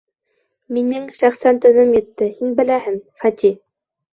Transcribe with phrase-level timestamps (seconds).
[0.77, 2.31] Минең шәхсән төнөм етте.
[2.41, 3.57] һин беләһен, Хати...